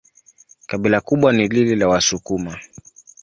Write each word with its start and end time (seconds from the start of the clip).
Kabila 0.67 0.99
kubwa 1.01 1.33
ni 1.33 1.47
lile 1.47 1.75
la 1.75 1.87
Wasukuma. 1.87 2.57